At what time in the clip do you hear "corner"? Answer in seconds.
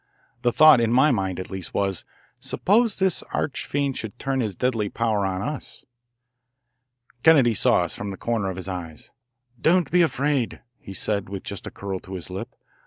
8.17-8.49